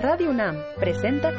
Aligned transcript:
Radio 0.00 0.30
UNAM 0.30 0.56
presenta 0.78 1.32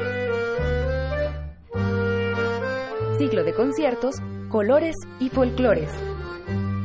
Ciclo 3.18 3.42
de 3.42 3.54
conciertos, 3.54 4.14
colores 4.50 4.94
y 5.18 5.30
folclores. 5.30 5.90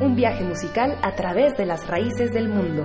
Un 0.00 0.16
viaje 0.16 0.42
musical 0.44 0.98
a 1.02 1.14
través 1.14 1.52
de 1.56 1.66
las 1.66 1.86
raíces 1.86 2.32
del 2.32 2.48
mundo. 2.48 2.84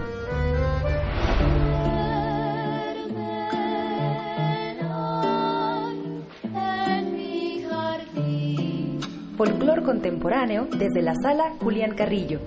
Contemporáneo 9.99 10.65
desde 10.77 11.01
la 11.01 11.13
sala 11.21 11.57
Julián 11.59 11.93
Carrillo. 11.93 12.39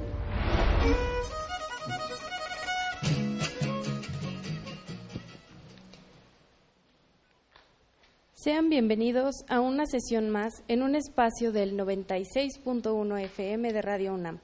Sean 8.33 8.71
bienvenidos 8.71 9.35
a 9.49 9.61
una 9.61 9.85
sesión 9.85 10.31
más 10.31 10.63
en 10.69 10.81
un 10.81 10.95
espacio 10.95 11.53
del 11.53 11.77
96.1 11.77 13.21
FM 13.21 13.71
de 13.71 13.83
Radio 13.83 14.15
UNAM, 14.15 14.39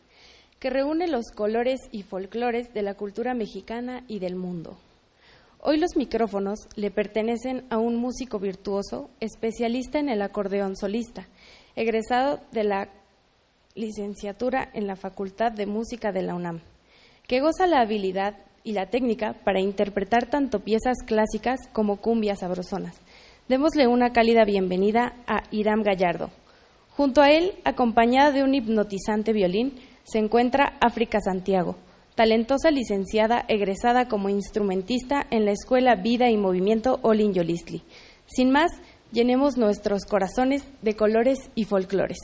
que 0.58 0.68
reúne 0.68 1.08
los 1.08 1.30
colores 1.34 1.80
y 1.90 2.02
folclores 2.02 2.74
de 2.74 2.82
la 2.82 2.92
cultura 2.92 3.32
mexicana 3.32 4.04
y 4.06 4.18
del 4.18 4.36
mundo. 4.36 4.76
Hoy 5.60 5.78
los 5.78 5.96
micrófonos 5.96 6.68
le 6.76 6.90
pertenecen 6.90 7.64
a 7.70 7.78
un 7.78 7.96
músico 7.96 8.38
virtuoso, 8.38 9.08
especialista 9.18 9.98
en 9.98 10.10
el 10.10 10.20
acordeón 10.20 10.76
solista, 10.76 11.26
egresado 11.74 12.40
de 12.52 12.64
la 12.64 12.97
licenciatura 13.78 14.68
en 14.74 14.86
la 14.86 14.96
Facultad 14.96 15.52
de 15.52 15.66
Música 15.66 16.12
de 16.12 16.22
la 16.22 16.34
UNAM, 16.34 16.60
que 17.26 17.40
goza 17.40 17.66
la 17.66 17.80
habilidad 17.80 18.34
y 18.64 18.72
la 18.72 18.86
técnica 18.86 19.34
para 19.44 19.60
interpretar 19.60 20.26
tanto 20.26 20.60
piezas 20.60 20.98
clásicas 21.06 21.60
como 21.72 21.96
cumbias 21.96 22.40
sabrosonas 22.40 23.00
Démosle 23.48 23.86
una 23.86 24.12
cálida 24.12 24.44
bienvenida 24.44 25.14
a 25.26 25.42
Iram 25.50 25.82
Gallardo. 25.82 26.28
Junto 26.90 27.22
a 27.22 27.30
él, 27.30 27.54
acompañada 27.64 28.30
de 28.30 28.42
un 28.42 28.54
hipnotizante 28.54 29.32
violín, 29.32 29.72
se 30.04 30.18
encuentra 30.18 30.76
África 30.82 31.18
Santiago, 31.20 31.76
talentosa 32.14 32.70
licenciada 32.70 33.46
egresada 33.48 34.06
como 34.06 34.28
instrumentista 34.28 35.26
en 35.30 35.46
la 35.46 35.52
Escuela 35.52 35.94
Vida 35.94 36.28
y 36.28 36.36
Movimiento 36.36 36.98
Olin 37.00 37.32
Yolistli. 37.32 37.82
Sin 38.26 38.50
más, 38.50 38.70
llenemos 39.12 39.56
nuestros 39.56 40.04
corazones 40.04 40.62
de 40.82 40.94
colores 40.94 41.48
y 41.54 41.64
folclores. 41.64 42.18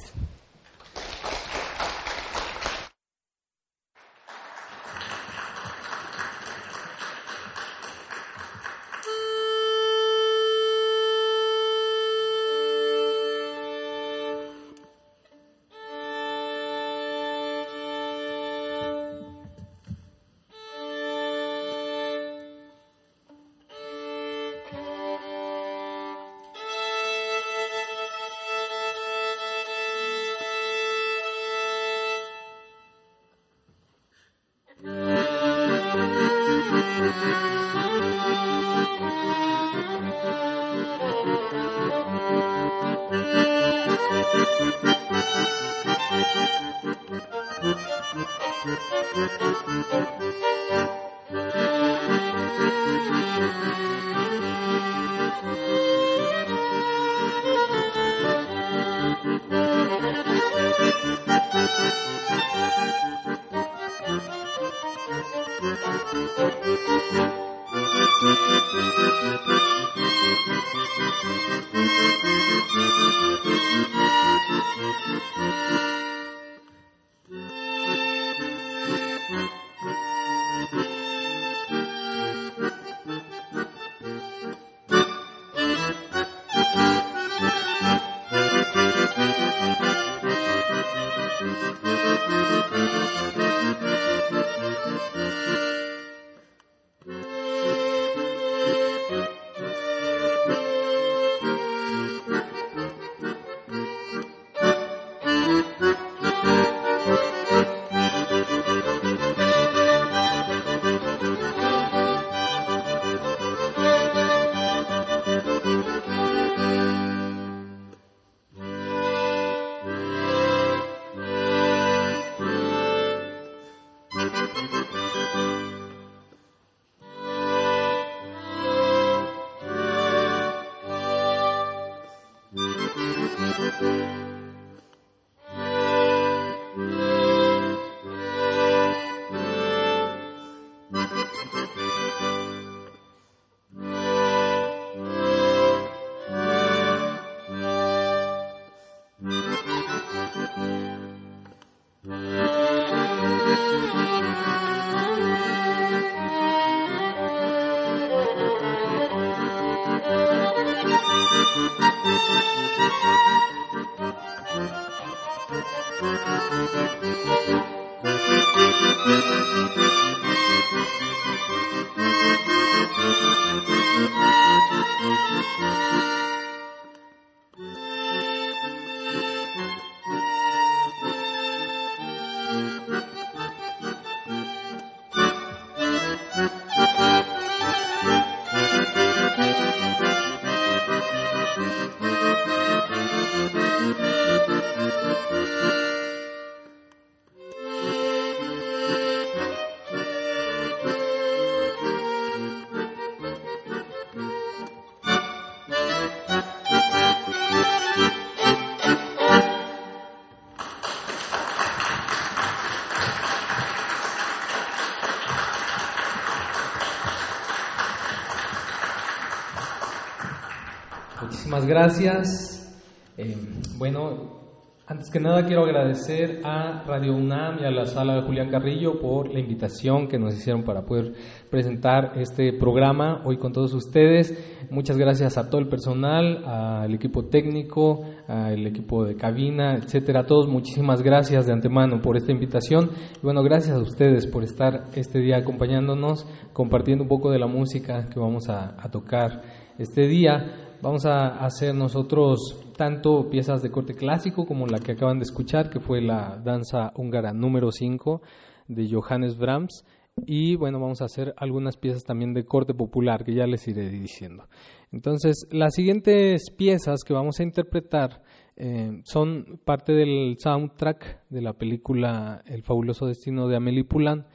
Muchísimas 221.54 221.66
gracias. 221.66 222.76
Eh, 223.16 223.36
bueno, 223.78 224.40
antes 224.88 225.08
que 225.08 225.20
nada 225.20 225.46
quiero 225.46 225.62
agradecer 225.62 226.40
a 226.42 226.82
Radio 226.84 227.14
UNAM 227.14 227.60
y 227.60 227.64
a 227.64 227.70
la 227.70 227.86
sala 227.86 228.16
de 228.16 228.22
Julián 228.22 228.50
Carrillo 228.50 228.98
por 229.00 229.32
la 229.32 229.38
invitación 229.38 230.08
que 230.08 230.18
nos 230.18 230.34
hicieron 230.34 230.64
para 230.64 230.82
poder 230.82 231.12
presentar 231.50 232.14
este 232.16 232.54
programa 232.54 233.22
hoy 233.24 233.36
con 233.36 233.52
todos 233.52 233.72
ustedes. 233.72 234.66
Muchas 234.68 234.96
gracias 234.96 235.38
a 235.38 235.48
todo 235.48 235.60
el 235.60 235.68
personal, 235.68 236.44
al 236.44 236.92
equipo 236.92 237.26
técnico, 237.26 238.02
al 238.26 238.66
equipo 238.66 239.04
de 239.04 239.14
cabina, 239.14 239.76
etcétera. 239.76 240.22
A 240.22 240.26
todos 240.26 240.48
muchísimas 240.48 241.02
gracias 241.02 241.46
de 241.46 241.52
antemano 241.52 242.02
por 242.02 242.16
esta 242.16 242.32
invitación 242.32 242.90
y 243.16 243.20
bueno, 243.22 243.44
gracias 243.44 243.76
a 243.76 243.80
ustedes 243.80 244.26
por 244.26 244.42
estar 244.42 244.88
este 244.96 245.20
día 245.20 245.36
acompañándonos, 245.36 246.26
compartiendo 246.52 247.04
un 247.04 247.08
poco 247.08 247.30
de 247.30 247.38
la 247.38 247.46
música 247.46 248.08
que 248.12 248.18
vamos 248.18 248.48
a, 248.48 248.74
a 248.76 248.90
tocar 248.90 249.42
este 249.78 250.08
día. 250.08 250.63
Vamos 250.84 251.06
a 251.06 251.42
hacer 251.42 251.74
nosotros 251.74 252.62
tanto 252.76 253.30
piezas 253.30 253.62
de 253.62 253.70
corte 253.70 253.94
clásico 253.94 254.44
como 254.44 254.66
la 254.66 254.80
que 254.80 254.92
acaban 254.92 255.18
de 255.18 255.22
escuchar, 255.22 255.70
que 255.70 255.80
fue 255.80 256.02
la 256.02 256.38
danza 256.44 256.92
húngara 256.94 257.32
número 257.32 257.72
5 257.72 258.20
de 258.68 258.90
Johannes 258.92 259.38
Brahms. 259.38 259.86
Y 260.26 260.56
bueno, 260.56 260.78
vamos 260.78 261.00
a 261.00 261.06
hacer 261.06 261.32
algunas 261.38 261.78
piezas 261.78 262.04
también 262.04 262.34
de 262.34 262.44
corte 262.44 262.74
popular, 262.74 263.24
que 263.24 263.32
ya 263.32 263.46
les 263.46 263.66
iré 263.66 263.88
diciendo. 263.88 264.46
Entonces, 264.92 265.46
las 265.50 265.72
siguientes 265.72 266.50
piezas 266.54 267.02
que 267.02 267.14
vamos 267.14 267.40
a 267.40 267.44
interpretar 267.44 268.22
eh, 268.54 269.00
son 269.04 269.62
parte 269.64 269.94
del 269.94 270.36
soundtrack 270.38 271.30
de 271.30 271.40
la 271.40 271.54
película 271.54 272.42
El 272.44 272.62
fabuloso 272.62 273.06
destino 273.06 273.48
de 273.48 273.56
Amélie 273.56 273.84
Poulain 273.84 274.26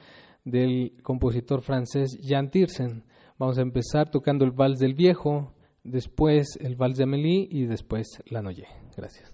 del 0.46 0.94
compositor 1.04 1.62
francés 1.62 2.20
Jan 2.28 2.50
Tiersen. 2.50 3.04
Vamos 3.38 3.60
a 3.60 3.62
empezar 3.62 4.10
tocando 4.10 4.46
el 4.46 4.52
vals 4.52 4.80
del 4.80 4.96
viejo, 4.96 5.54
después 5.84 6.58
el 6.62 6.76
Vals 6.76 6.98
de 6.98 7.04
Amélie 7.04 7.48
y 7.50 7.66
después 7.66 8.22
La 8.28 8.42
Noye. 8.42 8.68
Gracias. 8.96 9.34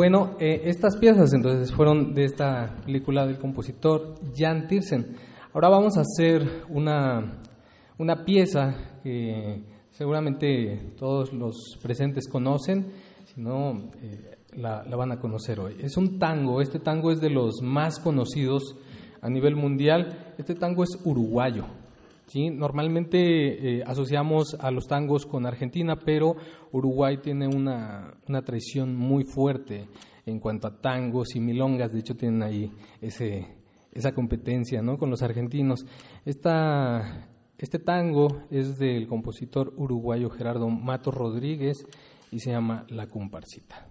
Bueno, 0.00 0.34
eh, 0.40 0.62
estas 0.64 0.96
piezas 0.96 1.34
entonces 1.34 1.74
fueron 1.74 2.14
de 2.14 2.24
esta 2.24 2.74
película 2.86 3.26
del 3.26 3.36
compositor 3.36 4.14
Jan 4.34 4.66
Tiersen. 4.66 5.14
Ahora 5.52 5.68
vamos 5.68 5.98
a 5.98 6.00
hacer 6.00 6.64
una, 6.70 7.42
una 7.98 8.24
pieza 8.24 8.96
que 9.02 9.62
seguramente 9.90 10.94
todos 10.96 11.34
los 11.34 11.76
presentes 11.82 12.28
conocen, 12.30 12.86
si 13.26 13.42
no 13.42 13.90
eh, 14.00 14.38
la, 14.56 14.84
la, 14.84 14.96
van 14.96 15.12
a 15.12 15.20
conocer 15.20 15.60
hoy. 15.60 15.76
Es 15.78 15.98
un 15.98 16.18
tango, 16.18 16.62
este 16.62 16.78
tango 16.78 17.12
es 17.12 17.20
de 17.20 17.28
los 17.28 17.60
más 17.60 18.00
conocidos 18.00 18.76
a 19.20 19.28
nivel 19.28 19.54
mundial, 19.54 20.32
este 20.38 20.54
tango 20.54 20.82
es 20.82 20.98
uruguayo. 21.04 21.66
¿Sí? 22.30 22.50
Normalmente 22.50 23.78
eh, 23.78 23.82
asociamos 23.84 24.56
a 24.58 24.70
los 24.70 24.86
tangos 24.86 25.26
con 25.26 25.46
Argentina, 25.46 25.96
pero 25.96 26.36
Uruguay 26.72 27.18
tiene 27.18 27.48
una, 27.48 28.14
una 28.28 28.42
tradición 28.42 28.96
muy 28.96 29.24
fuerte 29.24 29.88
en 30.26 30.38
cuanto 30.38 30.68
a 30.68 30.80
tangos 30.80 31.34
y 31.34 31.40
milongas, 31.40 31.92
de 31.92 31.98
hecho 31.98 32.16
tienen 32.16 32.42
ahí 32.42 32.72
ese, 33.00 33.56
esa 33.92 34.12
competencia 34.12 34.80
¿no? 34.82 34.96
con 34.96 35.10
los 35.10 35.22
argentinos. 35.22 35.84
Este 36.24 37.78
tango 37.84 38.42
es 38.50 38.78
del 38.78 39.06
compositor 39.06 39.74
uruguayo 39.76 40.30
Gerardo 40.30 40.68
Mato 40.68 41.10
Rodríguez 41.10 41.84
y 42.30 42.38
se 42.38 42.52
llama 42.52 42.86
La 42.88 43.06
Comparsita. 43.06 43.86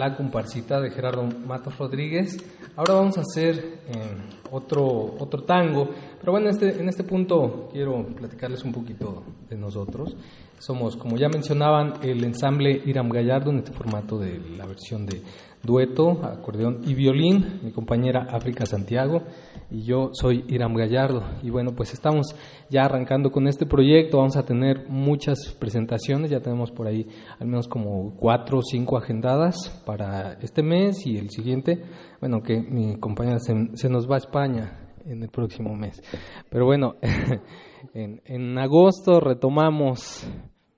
la 0.00 0.16
comparsita 0.16 0.80
de 0.80 0.90
Gerardo 0.90 1.24
Matos 1.46 1.76
Rodríguez. 1.76 2.38
Ahora 2.74 2.94
vamos 2.94 3.18
a 3.18 3.20
hacer 3.20 3.80
eh, 3.86 4.16
otro, 4.50 4.86
otro 5.18 5.42
tango, 5.42 5.90
pero 6.18 6.32
bueno, 6.32 6.48
en 6.48 6.54
este, 6.54 6.80
en 6.80 6.88
este 6.88 7.04
punto 7.04 7.68
quiero 7.70 8.06
platicarles 8.06 8.64
un 8.64 8.72
poquito 8.72 9.22
de 9.50 9.56
nosotros. 9.58 10.16
Somos, 10.58 10.96
como 10.96 11.18
ya 11.18 11.28
mencionaban, 11.28 11.94
el 12.02 12.24
ensamble 12.24 12.80
Iram 12.86 13.10
Gallardo 13.10 13.50
en 13.50 13.58
este 13.58 13.72
formato 13.72 14.18
de 14.18 14.40
la 14.56 14.64
versión 14.64 15.04
de 15.04 15.20
dueto, 15.62 16.24
acordeón 16.24 16.80
y 16.86 16.94
violín, 16.94 17.60
mi 17.62 17.70
compañera 17.70 18.26
África 18.30 18.64
Santiago 18.64 19.24
y 19.70 19.82
yo 19.82 20.10
soy 20.12 20.44
Iram 20.48 20.74
Gallardo. 20.74 21.22
Y 21.42 21.50
bueno, 21.50 21.72
pues 21.74 21.92
estamos 21.92 22.34
ya 22.68 22.82
arrancando 22.82 23.30
con 23.30 23.46
este 23.46 23.66
proyecto, 23.66 24.18
vamos 24.18 24.36
a 24.36 24.44
tener 24.44 24.88
muchas 24.88 25.54
presentaciones, 25.58 26.30
ya 26.30 26.40
tenemos 26.40 26.70
por 26.70 26.86
ahí 26.86 27.06
al 27.38 27.46
menos 27.46 27.68
como 27.68 28.14
cuatro 28.16 28.58
o 28.58 28.62
cinco 28.62 28.96
agendadas 28.96 29.82
para 29.86 30.34
este 30.40 30.62
mes 30.62 31.06
y 31.06 31.16
el 31.16 31.30
siguiente, 31.30 31.82
bueno, 32.20 32.42
que 32.42 32.60
mi 32.60 32.98
compañera 32.98 33.38
se, 33.38 33.88
nos 33.88 34.10
va 34.10 34.16
a 34.16 34.18
España 34.18 34.92
en 35.06 35.22
el 35.22 35.28
próximo 35.28 35.74
mes. 35.74 36.00
Pero 36.48 36.66
bueno, 36.66 36.96
en, 37.94 38.20
en 38.24 38.58
agosto 38.58 39.20
retomamos 39.20 40.26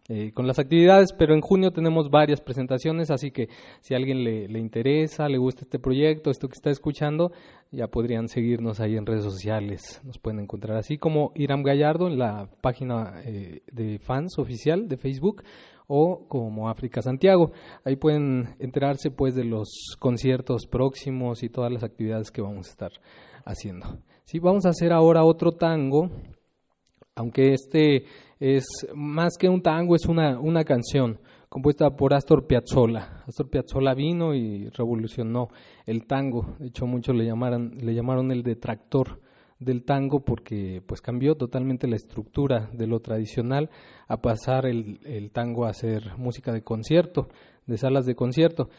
eh, 0.09 0.33
con 0.33 0.47
las 0.47 0.59
actividades, 0.59 1.13
pero 1.13 1.33
en 1.33 1.41
junio 1.41 1.71
tenemos 1.71 2.11
varias 2.11 2.41
presentaciones, 2.41 3.11
así 3.11 3.31
que 3.31 3.49
si 3.81 3.95
a 3.95 3.99
alguien 3.99 4.25
le, 4.25 4.49
le, 4.49 4.59
interesa, 4.59 5.29
le 5.29 5.39
gusta 5.39 5.63
este 5.63 5.79
proyecto, 5.79 6.31
esto 6.31 6.49
que 6.49 6.55
está 6.55 6.71
escuchando, 6.71 7.31
ya 7.71 7.87
podrían 7.87 8.29
seguirnos 8.29 8.81
ahí 8.81 8.97
en 8.97 9.07
redes 9.07 9.23
sociales, 9.23 10.01
nos 10.05 10.19
pueden 10.19 10.41
encontrar 10.41 10.77
así 10.77 10.99
como 10.99 11.31
Iram 11.37 11.63
Gallardo 11.63 12.09
en 12.09 12.19
la 12.19 12.49
página 12.61 13.23
eh, 13.25 13.63
de 13.71 13.99
fans 14.01 14.39
oficial 14.39 14.89
de 14.89 14.97
Facebook 14.97 15.45
o 15.87 16.27
como 16.27 16.69
África 16.69 17.03
Santiago. 17.03 17.53
Ahí 17.85 17.97
pueden 17.97 18.57
enterarse 18.59 19.11
pues 19.11 19.35
de 19.35 19.45
los 19.45 19.97
conciertos 19.99 20.67
próximos 20.67 21.43
y 21.43 21.49
todas 21.49 21.73
las 21.73 21.85
actividades 21.85 22.31
que 22.31 22.43
vamos 22.43 22.67
a 22.69 22.71
estar 22.71 22.93
haciendo. 23.45 23.99
Sí, 24.25 24.39
vamos 24.39 24.67
a 24.67 24.71
hacer 24.71 24.93
ahora 24.93 25.25
otro 25.25 25.53
tango, 25.53 26.11
aunque 27.15 27.53
este 27.53 28.05
es 28.43 28.65
más 28.93 29.37
que 29.39 29.49
un 29.49 29.63
tango, 29.63 29.95
es 29.95 30.07
una, 30.07 30.41
una 30.41 30.65
canción 30.65 31.21
compuesta 31.49 31.95
por 31.95 32.13
Astor 32.13 32.49
Piazzolla. 32.49 33.23
Astor 33.29 33.49
Piazzolla 33.49 33.95
vino 33.95 34.35
y 34.35 34.69
revolucionó 34.71 35.49
el 35.87 36.09
tango. 36.09 36.57
De 36.59 36.67
hecho, 36.67 36.85
muchos 36.87 37.15
le 37.15 37.25
llamaron, 37.25 37.79
le 37.79 37.95
llamaron 37.95 38.33
el 38.33 38.43
detractor 38.43 39.21
del 39.61 39.85
tango 39.85 40.25
porque 40.25 40.83
pues 40.85 41.01
cambió 41.01 41.37
totalmente 41.37 41.87
la 41.87 41.95
estructura 41.95 42.69
de 42.73 42.89
lo 42.89 42.99
tradicional 42.99 43.71
a 44.09 44.21
pasar 44.21 44.67
el, 44.67 44.99
el 45.05 45.31
tango 45.31 45.65
a 45.65 45.73
ser 45.73 46.19
música 46.19 46.53
de 46.53 46.65
concierto, 46.65 47.29
de 47.67 47.79
salas 47.79 48.07
de 48.07 48.17
concierto. 48.17 48.71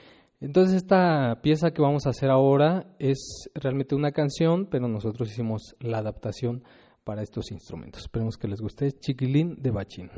Entonces 0.41 0.75
esta 0.75 1.39
pieza 1.41 1.71
que 1.71 1.81
vamos 1.81 2.05
a 2.05 2.09
hacer 2.09 2.29
ahora 2.29 2.87
es 2.99 3.49
realmente 3.55 3.95
una 3.95 4.11
canción, 4.11 4.65
pero 4.65 4.89
nosotros 4.89 5.31
hicimos 5.31 5.77
la 5.79 5.99
adaptación 5.99 6.63
para 7.03 7.21
estos 7.21 7.51
instrumentos. 7.51 8.01
Esperemos 8.01 8.37
que 8.37 8.47
les 8.47 8.61
guste. 8.61 8.91
Chiquilín 8.91 9.61
de 9.61 9.71
Bachín. 9.71 10.09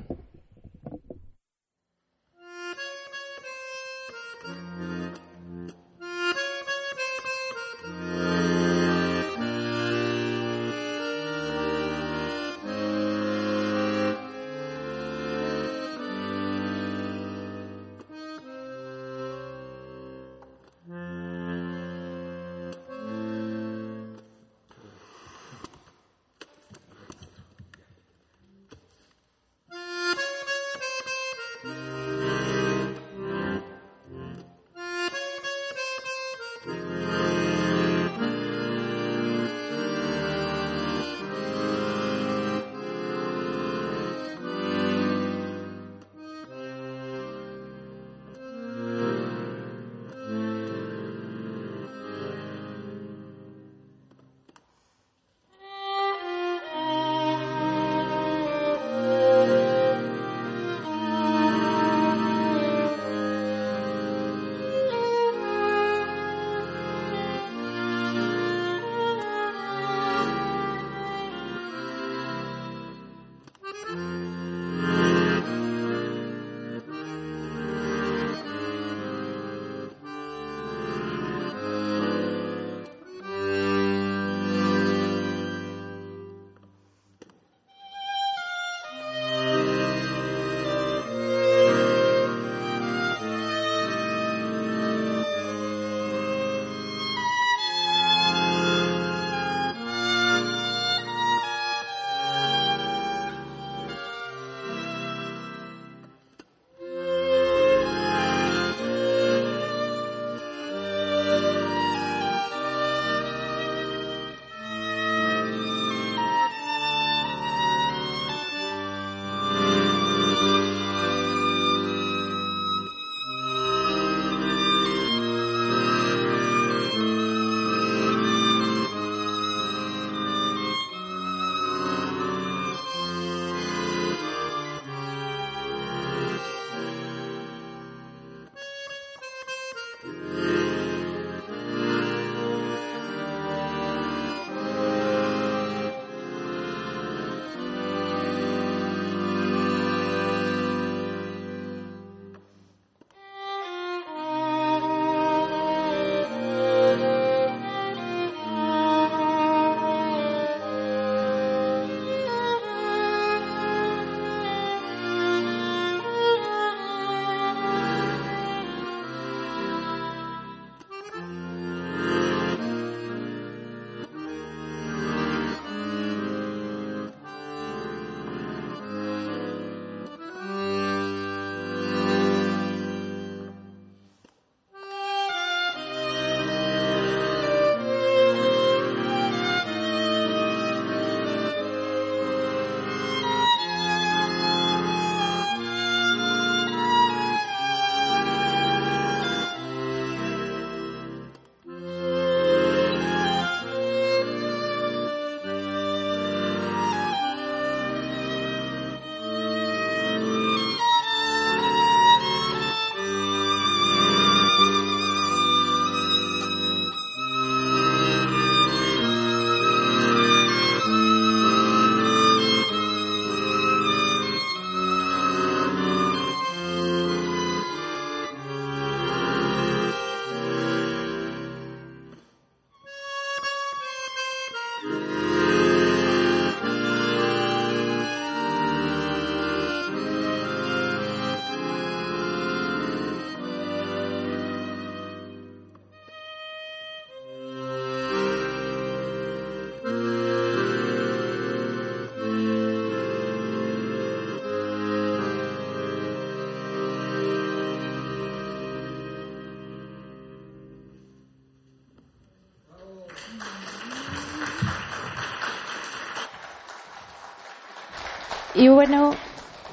Y 268.58 268.70
bueno, 268.70 269.12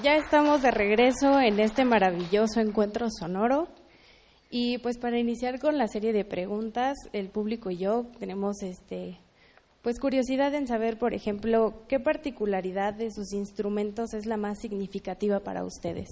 ya 0.02 0.16
estamos 0.16 0.60
de 0.60 0.72
regreso 0.72 1.38
en 1.38 1.60
este 1.60 1.84
maravilloso 1.84 2.58
encuentro 2.58 3.06
sonoro. 3.10 3.68
Y 4.50 4.78
pues 4.78 4.98
para 4.98 5.20
iniciar 5.20 5.60
con 5.60 5.78
la 5.78 5.86
serie 5.86 6.12
de 6.12 6.24
preguntas, 6.24 6.98
el 7.12 7.28
público 7.28 7.70
y 7.70 7.76
yo 7.76 8.06
tenemos 8.18 8.60
este 8.62 9.20
pues 9.82 10.00
curiosidad 10.00 10.52
en 10.54 10.66
saber, 10.66 10.98
por 10.98 11.14
ejemplo, 11.14 11.84
qué 11.88 12.00
particularidad 12.00 12.94
de 12.94 13.12
sus 13.12 13.32
instrumentos 13.32 14.14
es 14.14 14.26
la 14.26 14.36
más 14.36 14.58
significativa 14.60 15.40
para 15.40 15.64
ustedes. 15.64 16.08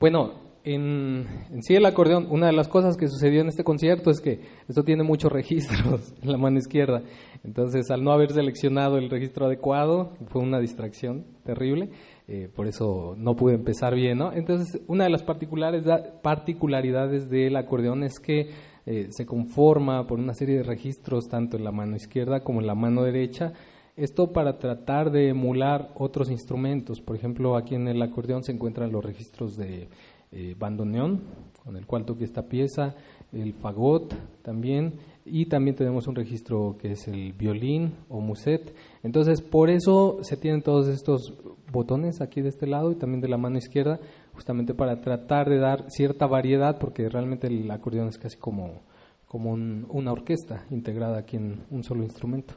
Bueno, 0.00 0.34
en, 0.64 1.26
sí 1.60 1.74
el 1.74 1.84
acordeón, 1.84 2.26
una 2.30 2.46
de 2.46 2.54
las 2.54 2.68
cosas 2.68 2.96
que 2.96 3.08
sucedió 3.08 3.42
en 3.42 3.48
este 3.48 3.64
concierto 3.64 4.10
es 4.10 4.20
que 4.20 4.40
esto 4.66 4.82
tiene 4.82 5.02
muchos 5.02 5.30
registros 5.30 6.14
en 6.22 6.32
la 6.32 6.38
mano 6.38 6.58
izquierda. 6.58 7.02
Entonces, 7.44 7.90
al 7.90 8.02
no 8.02 8.12
haber 8.12 8.32
seleccionado 8.32 8.96
el 8.96 9.10
registro 9.10 9.46
adecuado, 9.46 10.14
fue 10.28 10.42
una 10.42 10.60
distracción 10.60 11.26
terrible. 11.44 11.90
Eh, 12.26 12.48
por 12.54 12.66
eso 12.66 13.14
no 13.18 13.36
pude 13.36 13.54
empezar 13.54 13.94
bien, 13.94 14.18
¿no? 14.18 14.32
Entonces, 14.32 14.80
una 14.86 15.04
de 15.04 15.10
las 15.10 15.22
particularidades 15.22 17.28
del 17.28 17.56
acordeón 17.56 18.02
es 18.02 18.18
que 18.18 18.48
eh, 18.86 19.08
se 19.10 19.26
conforma 19.26 20.06
por 20.06 20.18
una 20.18 20.32
serie 20.32 20.56
de 20.56 20.62
registros 20.62 21.28
tanto 21.28 21.58
en 21.58 21.64
la 21.64 21.72
mano 21.72 21.96
izquierda 21.96 22.40
como 22.40 22.60
en 22.60 22.66
la 22.66 22.74
mano 22.74 23.02
derecha. 23.02 23.52
Esto 23.96 24.32
para 24.32 24.58
tratar 24.58 25.10
de 25.10 25.28
emular 25.28 25.92
otros 25.94 26.30
instrumentos. 26.30 27.00
Por 27.00 27.16
ejemplo, 27.16 27.56
aquí 27.56 27.74
en 27.74 27.86
el 27.86 28.02
acordeón 28.02 28.42
se 28.42 28.52
encuentran 28.52 28.90
los 28.90 29.04
registros 29.04 29.56
de 29.56 29.88
eh, 30.34 30.56
bandoneón, 30.58 31.20
con 31.62 31.76
el 31.76 31.86
cual 31.86 32.04
toque 32.04 32.24
esta 32.24 32.42
pieza, 32.42 32.94
el 33.32 33.54
fagot 33.54 34.14
también, 34.42 34.94
y 35.24 35.46
también 35.46 35.76
tenemos 35.76 36.06
un 36.06 36.14
registro 36.14 36.76
que 36.78 36.92
es 36.92 37.08
el 37.08 37.32
violín 37.32 37.94
o 38.08 38.20
muset. 38.20 38.74
Entonces, 39.02 39.40
por 39.40 39.70
eso 39.70 40.18
se 40.22 40.36
tienen 40.36 40.62
todos 40.62 40.88
estos 40.88 41.32
botones 41.72 42.20
aquí 42.20 42.40
de 42.42 42.48
este 42.48 42.66
lado 42.66 42.92
y 42.92 42.96
también 42.96 43.20
de 43.20 43.28
la 43.28 43.38
mano 43.38 43.58
izquierda, 43.58 44.00
justamente 44.34 44.74
para 44.74 45.00
tratar 45.00 45.48
de 45.48 45.58
dar 45.58 45.84
cierta 45.88 46.26
variedad, 46.26 46.78
porque 46.78 47.08
realmente 47.08 47.46
el 47.46 47.70
acordeón 47.70 48.08
es 48.08 48.18
casi 48.18 48.36
como, 48.36 48.82
como 49.26 49.52
una 49.52 50.12
orquesta 50.12 50.66
integrada 50.70 51.18
aquí 51.18 51.36
en 51.36 51.62
un 51.70 51.84
solo 51.84 52.02
instrumento. 52.02 52.54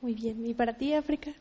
Muy 0.00 0.14
bien, 0.14 0.44
¿y 0.44 0.54
para 0.54 0.76
ti, 0.76 0.94
África? 0.94 1.32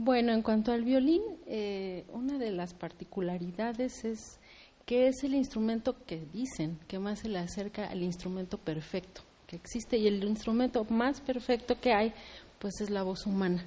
Bueno, 0.00 0.32
en 0.32 0.42
cuanto 0.42 0.70
al 0.70 0.84
violín, 0.84 1.22
eh, 1.48 2.04
una 2.12 2.38
de 2.38 2.52
las 2.52 2.72
particularidades 2.72 4.04
es 4.04 4.38
que 4.86 5.08
es 5.08 5.24
el 5.24 5.34
instrumento 5.34 5.96
que 6.06 6.24
dicen 6.32 6.78
que 6.86 7.00
más 7.00 7.18
se 7.18 7.28
le 7.28 7.40
acerca 7.40 7.88
al 7.88 8.04
instrumento 8.04 8.58
perfecto 8.58 9.22
que 9.48 9.56
existe 9.56 9.98
y 9.98 10.06
el 10.06 10.22
instrumento 10.22 10.84
más 10.84 11.20
perfecto 11.20 11.80
que 11.80 11.92
hay 11.92 12.12
pues 12.60 12.80
es 12.80 12.90
la 12.90 13.02
voz 13.02 13.26
humana. 13.26 13.64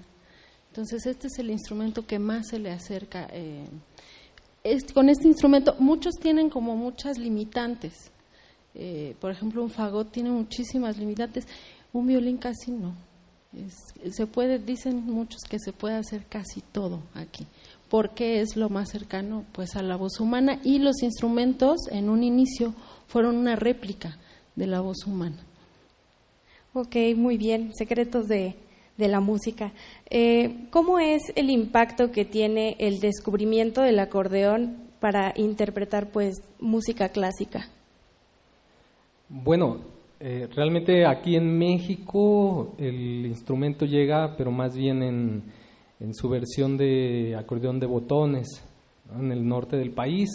Entonces 0.69 1.05
este 1.05 1.27
es 1.27 1.37
el 1.37 1.49
instrumento 1.49 2.07
que 2.07 2.17
más 2.17 2.47
se 2.47 2.59
le 2.59 2.71
acerca. 2.71 3.27
Eh, 3.33 3.67
con 4.93 5.09
este 5.09 5.27
instrumento 5.27 5.75
muchos 5.79 6.13
tienen 6.15 6.49
como 6.49 6.77
muchas 6.77 7.17
limitantes. 7.17 8.09
Eh, 8.73 9.17
por 9.19 9.31
ejemplo, 9.31 9.61
un 9.61 9.69
fagot 9.69 10.13
tiene 10.13 10.29
muchísimas 10.29 10.97
limitantes, 10.97 11.45
un 11.91 12.07
violín 12.07 12.37
casi 12.37 12.71
no. 12.71 13.10
Se 14.11 14.27
puede, 14.27 14.59
dicen 14.59 15.05
muchos 15.05 15.41
que 15.49 15.59
se 15.59 15.73
puede 15.73 15.95
hacer 15.95 16.25
casi 16.27 16.61
todo 16.61 17.01
aquí, 17.13 17.45
porque 17.89 18.41
es 18.41 18.55
lo 18.55 18.69
más 18.69 18.89
cercano 18.89 19.45
pues 19.51 19.75
a 19.75 19.81
la 19.81 19.97
voz 19.97 20.19
humana 20.19 20.59
y 20.63 20.79
los 20.79 21.03
instrumentos 21.03 21.77
en 21.91 22.09
un 22.09 22.23
inicio 22.23 22.73
fueron 23.07 23.35
una 23.35 23.55
réplica 23.55 24.17
de 24.55 24.67
la 24.67 24.79
voz 24.79 25.05
humana. 25.05 25.37
Ok, 26.73 26.95
muy 27.17 27.37
bien. 27.37 27.73
Secretos 27.75 28.27
de, 28.27 28.55
la 28.97 29.19
música. 29.19 29.73
Eh, 30.11 30.67
¿Cómo 30.69 30.99
es 30.99 31.23
el 31.35 31.49
impacto 31.49 32.11
que 32.11 32.23
tiene 32.23 32.75
el 32.77 32.99
descubrimiento 32.99 33.81
del 33.81 33.97
acordeón 33.97 34.77
para 34.99 35.33
interpretar 35.35 36.11
pues 36.11 36.43
música 36.59 37.09
clásica? 37.09 37.67
Bueno, 39.27 39.79
eh, 40.23 40.47
realmente 40.55 41.03
aquí 41.07 41.35
en 41.35 41.57
México 41.57 42.75
el 42.77 43.25
instrumento 43.25 43.85
llega, 43.85 44.35
pero 44.37 44.51
más 44.51 44.77
bien 44.77 45.01
en, 45.01 46.13
su 46.13 46.29
versión 46.29 46.77
de 46.77 47.35
acordeón 47.35 47.79
de 47.79 47.87
botones, 47.87 48.47
en 49.17 49.31
el 49.31 49.47
norte 49.47 49.77
del 49.77 49.91
país, 49.91 50.29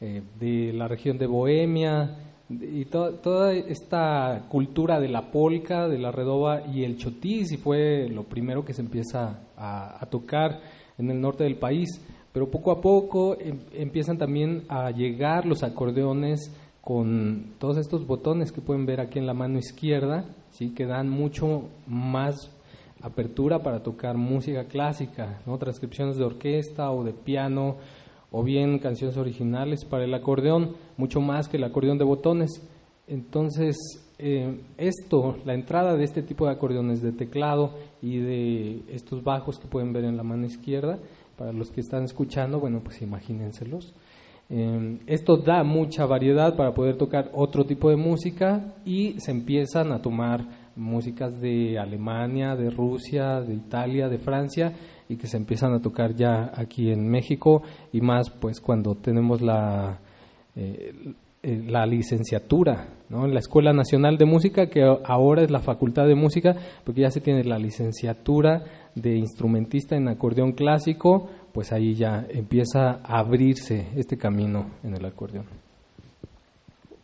eh, 0.00 0.22
de 0.38 0.72
la 0.72 0.86
región 0.86 1.18
de 1.18 1.26
Bohemia, 1.26 2.18
y 2.48 2.84
toda 2.84 3.52
esta 3.52 4.46
cultura 4.48 5.00
de 5.00 5.08
la 5.08 5.32
polca, 5.32 5.88
de 5.88 5.98
la 5.98 6.12
redoba 6.12 6.64
y 6.72 6.84
el 6.84 6.96
chotis, 6.96 7.50
y 7.50 7.56
fue 7.56 8.08
lo 8.08 8.22
primero 8.22 8.64
que 8.64 8.74
se 8.74 8.82
empieza 8.82 9.40
a, 9.56 10.06
tocar 10.08 10.60
en 10.98 11.10
el 11.10 11.20
norte 11.20 11.42
del 11.42 11.56
país. 11.56 11.88
Pero 12.32 12.48
poco 12.48 12.70
a 12.70 12.80
poco 12.80 13.36
em, 13.40 13.58
empiezan 13.72 14.18
también 14.18 14.62
a 14.68 14.90
llegar 14.90 15.46
los 15.46 15.64
acordeones 15.64 16.52
con 16.86 17.54
todos 17.58 17.78
estos 17.78 18.06
botones 18.06 18.52
que 18.52 18.60
pueden 18.60 18.86
ver 18.86 19.00
aquí 19.00 19.18
en 19.18 19.26
la 19.26 19.34
mano 19.34 19.58
izquierda, 19.58 20.24
¿sí? 20.52 20.70
que 20.70 20.86
dan 20.86 21.08
mucho 21.08 21.64
más 21.88 22.52
apertura 23.02 23.58
para 23.64 23.82
tocar 23.82 24.16
música 24.16 24.66
clásica, 24.66 25.40
¿no? 25.46 25.58
transcripciones 25.58 26.16
de 26.16 26.22
orquesta 26.22 26.92
o 26.92 27.02
de 27.02 27.12
piano 27.12 27.78
o 28.30 28.44
bien 28.44 28.78
canciones 28.78 29.16
originales 29.16 29.84
para 29.84 30.04
el 30.04 30.14
acordeón, 30.14 30.76
mucho 30.96 31.20
más 31.20 31.48
que 31.48 31.56
el 31.56 31.64
acordeón 31.64 31.98
de 31.98 32.04
botones. 32.04 32.62
Entonces, 33.08 33.76
eh, 34.20 34.60
esto, 34.78 35.38
la 35.44 35.54
entrada 35.54 35.96
de 35.96 36.04
este 36.04 36.22
tipo 36.22 36.46
de 36.46 36.52
acordeones 36.52 37.02
de 37.02 37.10
teclado 37.10 37.72
y 38.00 38.18
de 38.18 38.82
estos 38.94 39.24
bajos 39.24 39.58
que 39.58 39.66
pueden 39.66 39.92
ver 39.92 40.04
en 40.04 40.16
la 40.16 40.22
mano 40.22 40.46
izquierda, 40.46 41.00
para 41.36 41.52
los 41.52 41.72
que 41.72 41.80
están 41.80 42.04
escuchando, 42.04 42.60
bueno, 42.60 42.80
pues 42.84 43.02
imagínenselos. 43.02 43.92
Eh, 44.48 44.98
esto 45.06 45.38
da 45.38 45.64
mucha 45.64 46.06
variedad 46.06 46.54
para 46.54 46.72
poder 46.72 46.96
tocar 46.96 47.30
otro 47.34 47.64
tipo 47.64 47.90
de 47.90 47.96
música 47.96 48.74
y 48.84 49.18
se 49.18 49.32
empiezan 49.32 49.90
a 49.90 50.00
tomar 50.00 50.46
músicas 50.76 51.40
de 51.40 51.78
Alemania, 51.78 52.54
de 52.54 52.70
Rusia, 52.70 53.40
de 53.40 53.54
Italia, 53.54 54.08
de 54.08 54.18
Francia 54.18 54.72
y 55.08 55.16
que 55.16 55.26
se 55.26 55.36
empiezan 55.36 55.72
a 55.72 55.80
tocar 55.80 56.14
ya 56.14 56.52
aquí 56.54 56.90
en 56.90 57.08
México 57.08 57.62
y 57.92 58.00
más 58.00 58.30
pues 58.30 58.60
cuando 58.60 58.94
tenemos 58.94 59.42
la, 59.42 59.98
eh, 60.54 61.14
la 61.42 61.86
licenciatura 61.86 62.88
¿no? 63.08 63.24
en 63.24 63.32
la 63.32 63.40
Escuela 63.40 63.72
Nacional 63.72 64.18
de 64.18 64.26
Música, 64.26 64.68
que 64.68 64.82
ahora 65.04 65.42
es 65.42 65.50
la 65.50 65.60
Facultad 65.60 66.06
de 66.06 66.14
Música, 66.14 66.56
porque 66.84 67.02
ya 67.02 67.10
se 67.10 67.20
tiene 67.20 67.44
la 67.44 67.58
licenciatura 67.58 68.64
de 68.94 69.16
instrumentista 69.16 69.96
en 69.96 70.08
acordeón 70.08 70.52
clásico, 70.52 71.28
pues 71.56 71.72
ahí 71.72 71.94
ya 71.94 72.26
empieza 72.28 73.00
a 73.02 73.20
abrirse 73.20 73.86
este 73.96 74.18
camino 74.18 74.72
en 74.82 74.94
el 74.94 75.06
acordeón. 75.06 75.46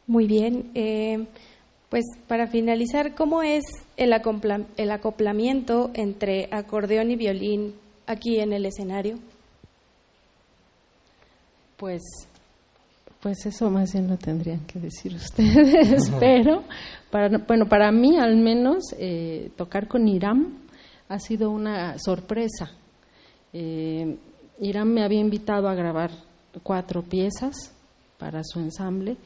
Muy 0.06 0.26
bien. 0.26 0.70
Eh, 0.74 1.24
pues 1.88 2.04
para 2.28 2.46
finalizar, 2.48 3.14
¿cómo 3.14 3.42
es 3.42 3.62
el, 3.96 4.12
el 4.76 4.90
acoplamiento 4.90 5.90
entre 5.94 6.50
acordeón 6.52 7.10
y 7.10 7.16
violín 7.16 7.72
aquí 8.06 8.40
en 8.40 8.52
el 8.52 8.66
escenario? 8.66 9.14
Pues, 11.78 12.02
pues 13.22 13.46
eso 13.46 13.70
más 13.70 13.94
bien 13.94 14.06
lo 14.06 14.18
tendrían 14.18 14.66
que 14.66 14.78
decir 14.78 15.14
ustedes, 15.16 16.10
pero 16.20 16.62
para, 17.10 17.38
bueno, 17.38 17.66
para 17.70 17.90
mí 17.90 18.18
al 18.18 18.36
menos 18.36 18.94
eh, 18.98 19.50
tocar 19.56 19.88
con 19.88 20.06
Iram 20.06 20.58
ha 21.08 21.18
sido 21.18 21.48
una 21.48 21.98
sorpresa. 21.98 22.70
Eh, 23.54 24.14
Iram 24.60 24.88
me 24.88 25.02
había 25.02 25.20
invitado 25.20 25.68
a 25.68 25.74
grabar 25.74 26.10
cuatro 26.62 27.02
piezas 27.02 27.72
para 28.18 28.42
su 28.44 28.60
ensamble. 28.60 29.16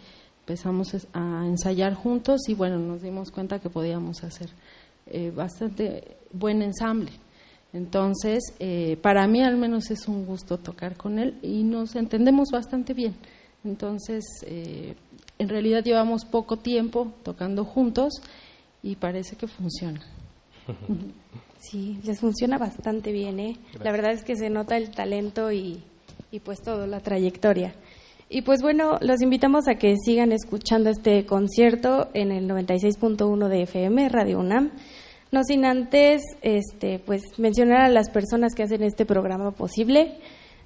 Empezamos 0.41 0.95
a 1.13 1.45
ensayar 1.47 1.95
juntos 1.95 2.49
y 2.49 2.55
bueno, 2.55 2.79
nos 2.79 3.03
dimos 3.03 3.31
cuenta 3.31 3.59
que 3.59 3.69
podíamos 3.69 4.23
hacer 4.23 4.51
eh, 5.07 5.33
bastante 5.35 6.17
buen 6.33 6.63
ensamble. 6.63 7.11
Entonces, 7.73 8.43
eh, 8.59 8.97
para 9.03 9.27
mí 9.27 9.43
al 9.43 9.57
menos 9.57 9.91
es 9.91 10.09
un 10.09 10.25
gusto 10.25 10.59
tocar 10.59 10.97
con 10.97 11.19
él 11.19 11.37
y 11.43 11.63
nos 11.63 11.95
entendemos 11.97 12.49
bastante 12.51 12.95
bien. 12.95 13.15
Entonces, 13.65 14.25
eh, 14.47 14.95
en 15.39 15.49
realidad 15.49 15.85
llevamos 15.85 16.25
poco 16.25 16.57
tiempo 16.57 17.13
tocando 17.23 17.65
juntos 17.65 18.15
y 18.83 18.97
parece 18.97 19.37
que 19.37 19.49
funciona. 19.49 20.01
Sí, 21.59 21.99
les 22.05 22.21
funciona 22.21 22.59
bastante 22.59 23.13
bien, 23.13 23.41
¿eh? 23.41 23.57
La 23.83 23.93
verdad 23.93 24.13
es 24.13 24.25
que 24.25 24.37
se 24.37 24.51
nota 24.51 24.77
el 24.77 24.91
talento 24.91 25.51
y, 25.51 25.83
y 26.31 26.41
pues 26.41 26.61
todo, 26.63 26.87
la 26.87 27.01
trayectoria. 27.01 27.75
Y 28.29 28.43
pues 28.43 28.61
bueno, 28.61 28.99
los 29.01 29.23
invitamos 29.23 29.69
a 29.69 29.77
que 29.77 29.95
sigan 30.05 30.33
escuchando 30.33 30.91
este 30.91 31.27
concierto 31.27 32.09
en 32.13 32.33
el 32.33 32.49
96.1 32.49 33.49
de 33.49 33.63
FM, 33.63 34.09
Radio 34.09 34.41
UNAM. 34.41 34.73
No 35.31 35.43
sin 35.45 35.65
antes 35.65 36.23
este, 36.43 36.99
pues, 36.99 37.23
mencionar 37.37 37.83
a 37.83 37.89
las 37.89 38.11
personas 38.11 38.55
que 38.55 38.63
hacen 38.65 38.83
este 38.83 39.07
programa 39.07 39.53
posible. 39.53 40.19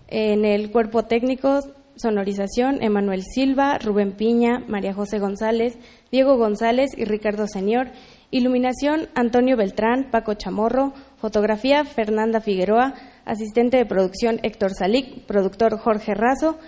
En 0.09 0.45
el 0.45 0.71
cuerpo 0.71 1.05
técnico, 1.05 1.61
sonorización, 1.97 2.83
Emanuel 2.83 3.23
Silva, 3.23 3.79
Rubén 3.79 4.13
Piña, 4.13 4.65
María 4.67 4.95
José 4.95 5.19
González, 5.19 5.79
Diego 6.11 6.37
González 6.37 6.91
y 6.97 7.05
Ricardo 7.05 7.47
Señor. 7.47 7.89
Iluminación, 8.31 9.09
Antonio 9.15 9.57
Beltrán, 9.57 10.11
Paco 10.11 10.35
Chamorro. 10.35 10.93
Fotografía, 11.21 11.85
Fernanda 11.85 12.41
Figueroa. 12.41 12.95
Asistente 13.25 13.77
de 13.77 13.87
producción, 13.87 14.41
Héctor 14.43 14.73
Salic. 14.75 15.27
Productor, 15.27 15.79
Jorge 15.79 16.15
Razo. 16.15 16.59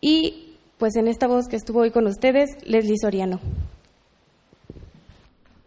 Y 0.00 0.56
pues 0.78 0.96
en 0.96 1.08
esta 1.08 1.26
voz 1.26 1.46
que 1.48 1.56
estuvo 1.56 1.80
hoy 1.80 1.90
con 1.90 2.06
ustedes, 2.06 2.50
Leslie 2.64 2.96
Soriano. 3.00 3.40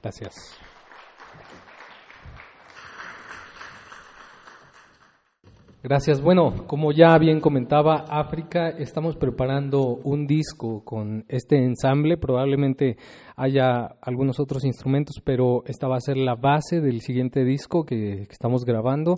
Gracias. 0.02 0.34
Gracias. 5.84 6.22
Bueno, 6.22 6.66
como 6.66 6.94
ya 6.94 7.18
bien 7.18 7.42
comentaba 7.42 8.06
África, 8.08 8.70
estamos 8.70 9.18
preparando 9.18 9.98
un 10.06 10.26
disco 10.26 10.82
con 10.86 11.26
este 11.28 11.58
ensamble. 11.58 12.16
Probablemente 12.16 12.96
haya 13.36 13.88
algunos 14.02 14.40
otros 14.40 14.64
instrumentos, 14.64 15.18
pero 15.22 15.66
esta 15.68 15.90
va 15.90 15.98
a 15.98 16.00
ser 16.00 16.16
la 16.16 16.36
base 16.36 16.80
del 16.80 17.02
siguiente 17.02 17.44
disco 17.44 17.86
que, 17.86 18.22
estamos 18.32 18.64
grabando. 18.64 19.16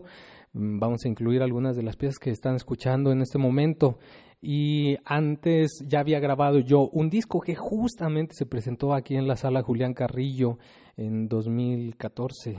Mm, 0.54 0.80
vamos 0.80 1.06
a 1.06 1.08
incluir 1.08 1.44
algunas 1.44 1.76
de 1.76 1.84
las 1.84 1.98
piezas 1.98 2.18
que 2.18 2.32
están 2.32 2.56
escuchando 2.56 3.12
en 3.12 3.22
este 3.22 3.38
momento. 3.38 4.00
Y 4.42 4.98
antes 5.06 5.84
ya 5.88 6.00
había 6.00 6.20
grabado 6.20 6.58
yo 6.58 6.90
un 6.92 7.12
disco 7.12 7.42
que 7.42 7.54
justamente 7.54 8.34
se 8.34 8.48
presentó 8.48 8.96
aquí 8.96 9.16
en 9.16 9.28
la 9.28 9.36
sala 9.36 9.62
Julián 9.62 9.94
Carrillo 9.94 10.58
en 10.98 11.28
2014. 11.28 12.58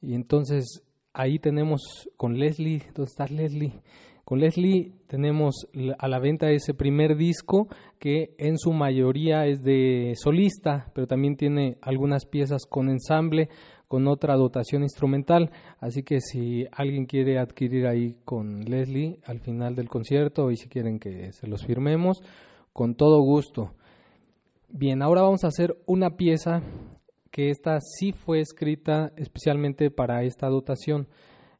Y 0.00 0.14
entonces 0.14 0.82
ahí 1.14 1.38
tenemos 1.38 2.10
con 2.16 2.38
Leslie, 2.38 2.82
¿dónde 2.94 3.10
está 3.10 3.26
Leslie? 3.26 3.80
Con 4.24 4.40
Leslie 4.40 4.92
tenemos 5.06 5.66
a 5.98 6.08
la 6.08 6.18
venta 6.18 6.50
ese 6.50 6.74
primer 6.74 7.16
disco 7.16 7.68
que 7.98 8.34
en 8.38 8.58
su 8.58 8.72
mayoría 8.72 9.46
es 9.46 9.62
de 9.62 10.14
solista, 10.16 10.90
pero 10.94 11.06
también 11.06 11.36
tiene 11.36 11.76
algunas 11.82 12.24
piezas 12.24 12.64
con 12.66 12.88
ensamble, 12.88 13.48
con 13.86 14.08
otra 14.08 14.34
dotación 14.36 14.82
instrumental. 14.82 15.50
Así 15.78 16.02
que 16.02 16.20
si 16.20 16.66
alguien 16.72 17.04
quiere 17.04 17.38
adquirir 17.38 17.86
ahí 17.86 18.16
con 18.24 18.60
Leslie 18.60 19.20
al 19.26 19.40
final 19.40 19.76
del 19.76 19.90
concierto 19.90 20.50
y 20.50 20.56
si 20.56 20.68
quieren 20.68 20.98
que 20.98 21.32
se 21.32 21.46
los 21.46 21.64
firmemos, 21.66 22.22
con 22.72 22.94
todo 22.94 23.20
gusto. 23.20 23.74
Bien, 24.70 25.02
ahora 25.02 25.20
vamos 25.20 25.44
a 25.44 25.48
hacer 25.48 25.76
una 25.86 26.16
pieza 26.16 26.62
que 27.34 27.50
esta 27.50 27.80
sí 27.80 28.12
fue 28.12 28.38
escrita 28.38 29.10
especialmente 29.16 29.90
para 29.90 30.22
esta 30.22 30.46
dotación. 30.46 31.08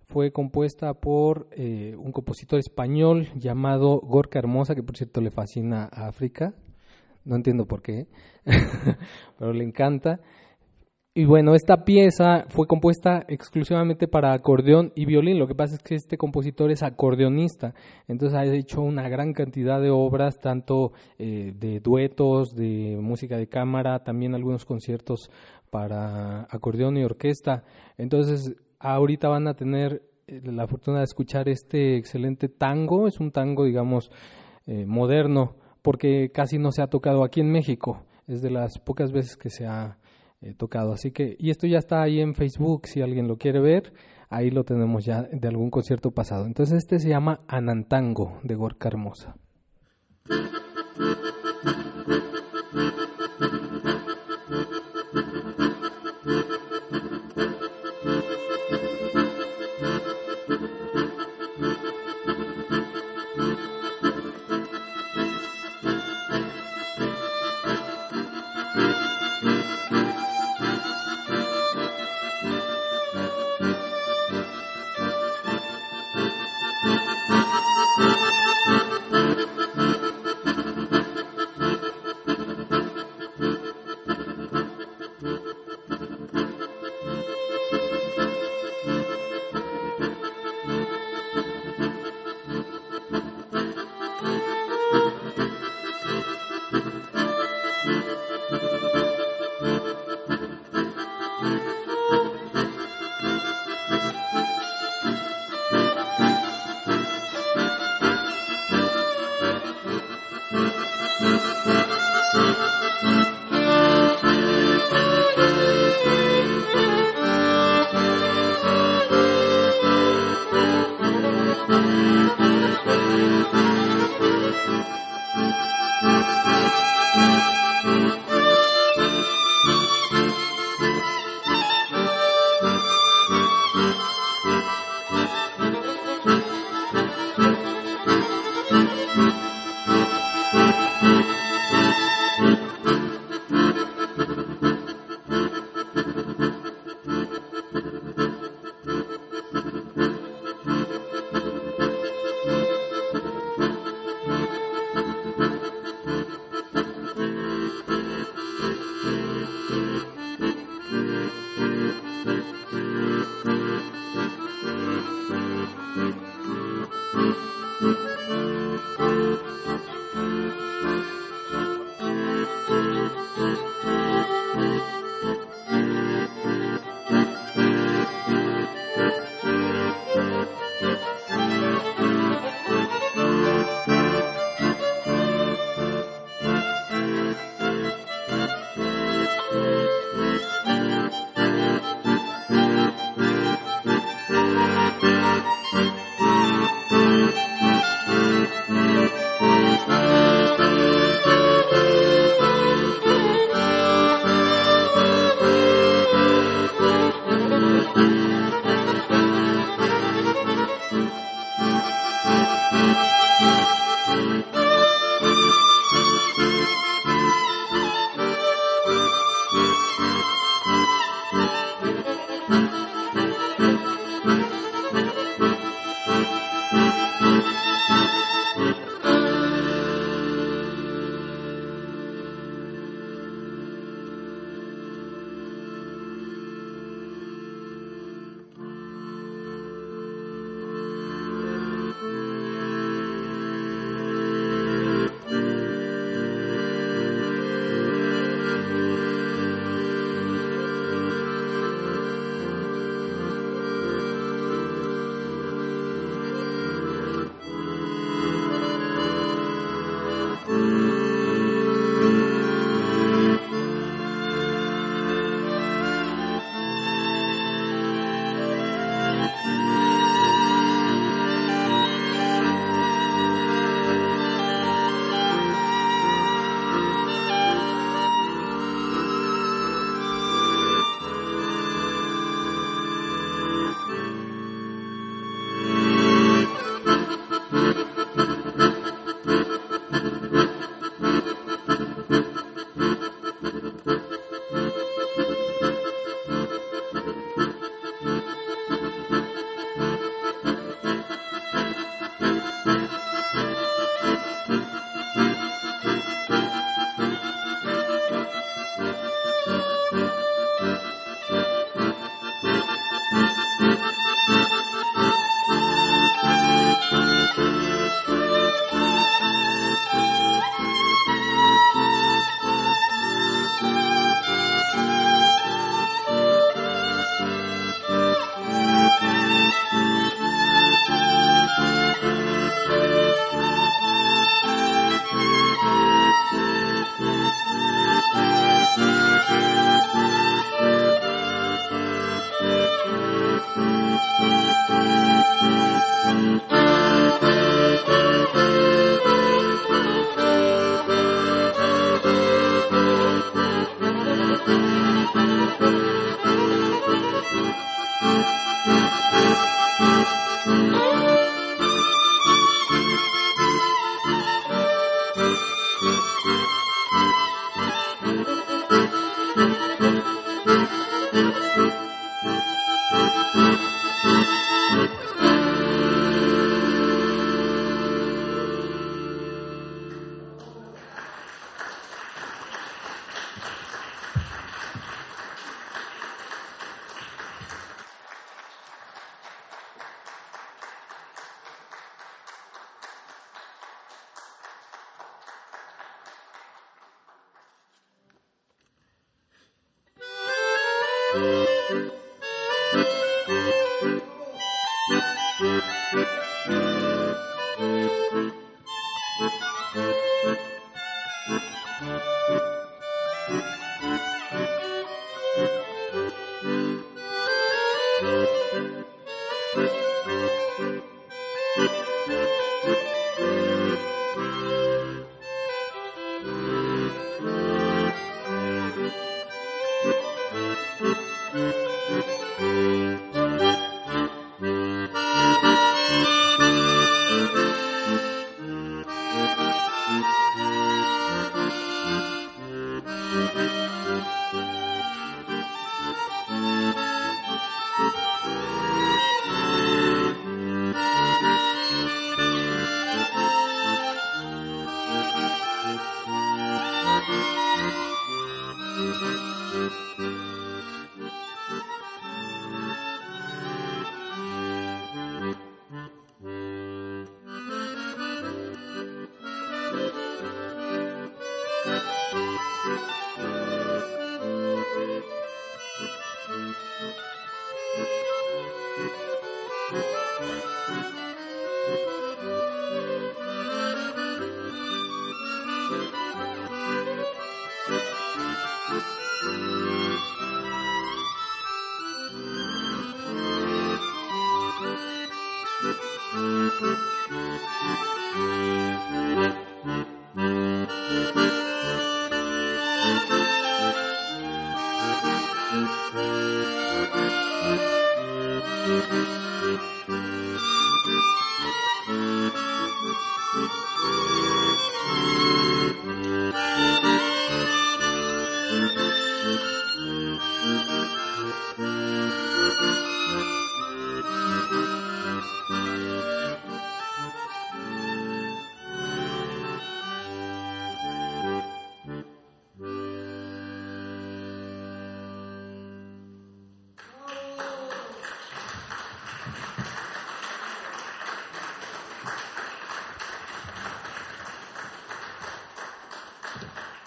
Fue 0.05 0.31
compuesta 0.31 0.95
por 0.95 1.49
eh, 1.51 1.97
un 1.99 2.13
compositor 2.13 2.61
español 2.61 3.27
llamado 3.35 3.99
Gorka 4.01 4.39
Hermosa, 4.39 4.77
que 4.77 4.85
por 4.85 4.97
cierto 4.97 5.21
le 5.21 5.33
fascina 5.33 5.89
a 5.91 6.07
África. 6.07 6.55
No 7.25 7.35
entiendo 7.35 7.67
por 7.67 7.83
qué, 7.83 8.07
pero 9.37 9.53
le 9.53 9.65
encanta. 9.65 10.21
Y 11.17 11.27
bueno, 11.27 11.55
esta 11.55 11.85
pieza 11.85 12.45
fue 12.49 12.67
compuesta 12.67 13.25
exclusivamente 13.29 14.09
para 14.09 14.33
acordeón 14.33 14.93
y 14.97 15.07
violín. 15.07 15.39
Lo 15.39 15.47
que 15.47 15.55
pasa 15.55 15.77
es 15.77 15.81
que 15.81 15.95
este 15.95 16.17
compositor 16.17 16.73
es 16.73 16.83
acordeonista, 16.83 17.73
entonces 18.09 18.37
ha 18.37 18.45
hecho 18.45 18.81
una 18.81 19.09
gran 19.09 19.33
cantidad 19.33 19.81
de 19.81 19.91
obras, 19.91 20.41
tanto 20.41 20.91
eh, 21.17 21.53
de 21.57 21.79
duetos, 21.79 22.57
de 22.57 22.99
música 23.01 23.37
de 23.37 23.47
cámara, 23.47 24.03
también 24.03 24.35
algunos 24.35 24.65
conciertos 24.65 25.31
para 25.75 26.47
acordeón 26.51 26.97
y 26.97 27.03
orquesta. 27.03 27.65
Entonces, 27.99 28.55
ahorita 28.79 29.27
van 29.29 29.49
a 29.49 29.55
tener 29.55 30.03
eh, 30.29 30.41
la 30.45 30.69
fortuna 30.69 30.99
de 30.99 31.05
escuchar 31.05 31.49
este 31.49 31.97
excelente 31.97 32.49
tango, 32.49 33.09
es 33.09 33.19
un 33.19 33.33
tango, 33.33 33.65
digamos, 33.65 34.13
eh, 34.67 34.87
moderno, 34.87 35.57
porque 35.83 36.31
casi 36.33 36.59
no 36.59 36.71
se 36.71 36.81
ha 36.81 36.87
tocado 36.87 37.25
aquí 37.25 37.41
en 37.41 37.51
México, 37.51 38.05
es 38.29 38.41
de 38.41 38.53
las 38.53 38.79
pocas 38.79 39.11
veces 39.11 39.37
que 39.37 39.51
se 39.51 39.67
ha 39.67 39.99
eh, 40.43 40.55
tocado. 40.57 40.93
Así 40.93 41.11
que, 41.11 41.35
y 41.41 41.51
esto 41.51 41.67
ya 41.67 41.79
está 41.79 42.03
ahí 42.03 42.21
en 42.21 42.37
Facebook, 42.37 42.87
si 42.87 43.03
alguien 43.03 43.27
lo 43.27 43.37
quiere 43.37 43.59
ver, 43.59 43.93
ahí 44.31 44.53
lo 44.53 44.63
tenemos 44.63 45.05
ya 45.05 45.25
de 45.25 45.49
algún 45.49 45.71
concierto 45.71 46.13
pasado. 46.13 46.47
Entonces, 46.47 46.85
este 46.85 47.01
se 47.01 47.09
llama 47.09 47.41
Anantango 47.49 48.39
de 48.45 48.55
Gorka 48.55 48.87
Hermosa. 48.87 49.35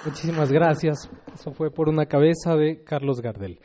Muchísimas 0.07 0.53
gracias. 0.53 1.09
Eso 1.33 1.51
fue 1.51 1.69
por 1.69 1.89
una 1.89 2.05
cabeza 2.05 2.55
de 2.55 2.81
Carlos 2.81 3.19
Gardel. 3.19 3.59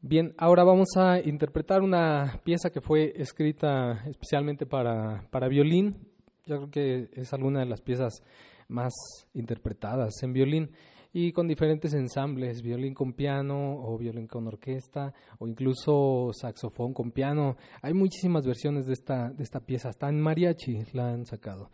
Bien, 0.00 0.32
ahora 0.38 0.64
vamos 0.64 0.88
a 0.96 1.20
interpretar 1.20 1.82
una 1.82 2.40
pieza 2.44 2.70
que 2.70 2.80
fue 2.80 3.12
escrita 3.14 4.02
especialmente 4.06 4.64
para, 4.64 5.28
para 5.30 5.48
violín. 5.48 6.08
Yo 6.46 6.56
creo 6.56 6.70
que 6.70 7.10
es 7.12 7.34
alguna 7.34 7.60
de 7.60 7.66
las 7.66 7.82
piezas 7.82 8.22
más 8.68 8.94
interpretadas 9.34 10.14
en 10.22 10.32
violín 10.32 10.70
y 11.12 11.30
con 11.32 11.46
diferentes 11.46 11.92
ensambles, 11.92 12.62
violín 12.62 12.94
con 12.94 13.12
piano 13.12 13.76
o 13.76 13.98
violín 13.98 14.26
con 14.26 14.46
orquesta 14.46 15.12
o 15.40 15.46
incluso 15.46 16.30
saxofón 16.32 16.94
con 16.94 17.10
piano. 17.10 17.58
Hay 17.82 17.92
muchísimas 17.92 18.46
versiones 18.46 18.86
de 18.86 18.94
esta, 18.94 19.28
de 19.28 19.42
esta 19.42 19.60
pieza, 19.60 19.90
hasta 19.90 20.08
en 20.08 20.22
mariachi 20.22 20.86
la 20.94 21.10
han 21.10 21.26
sacado. 21.26 21.68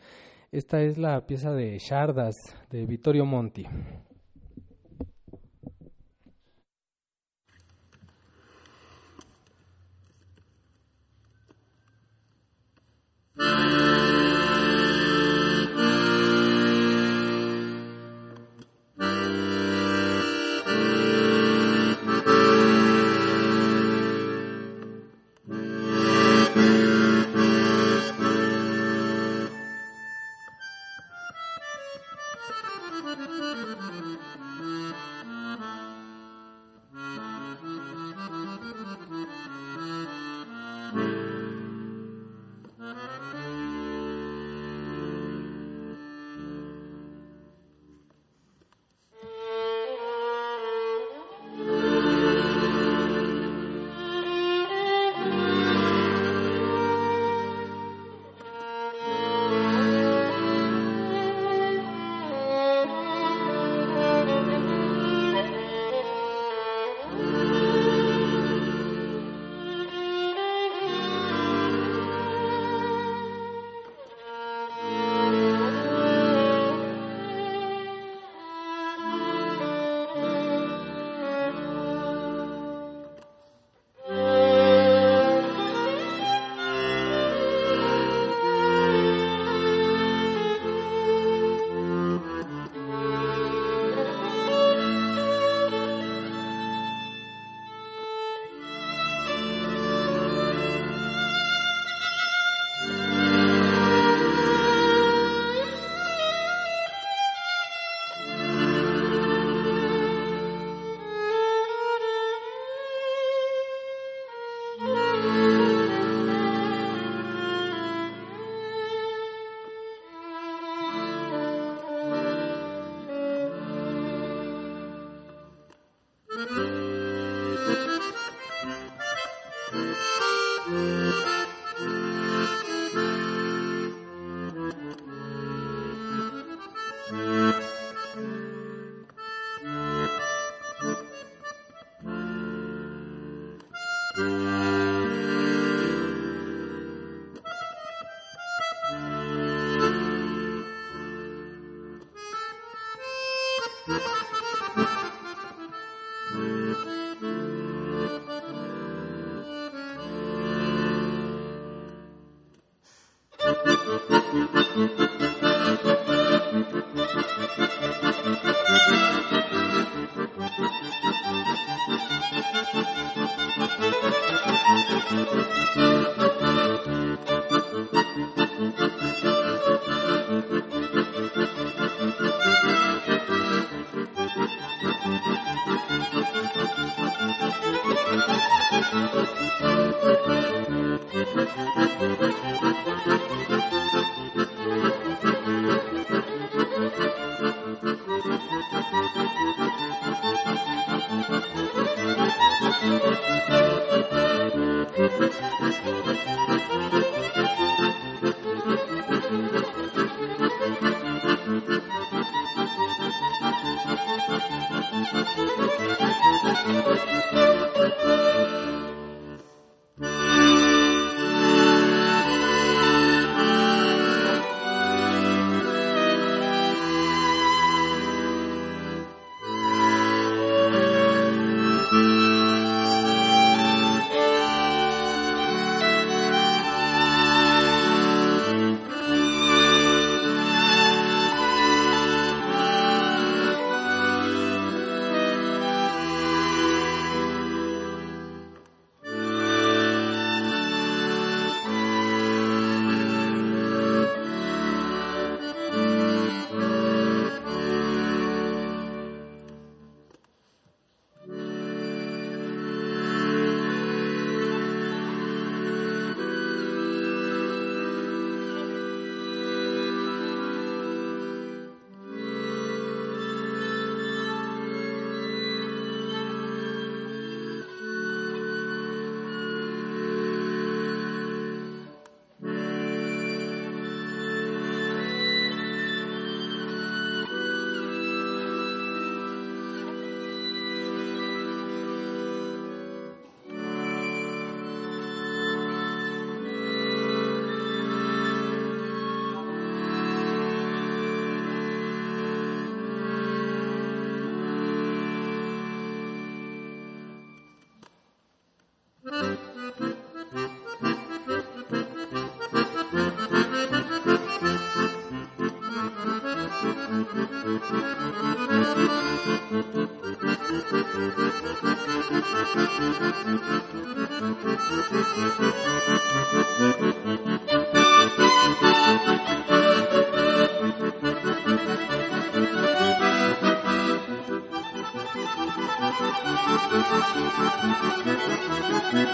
Esta 0.50 0.80
es 0.80 0.98
la 0.98 1.24
pieza 1.24 1.52
de 1.52 1.78
Shardas 1.78 2.34
de 2.68 2.84
Vittorio 2.84 3.24
Monti. 3.24 3.64
Bye. 13.68 14.07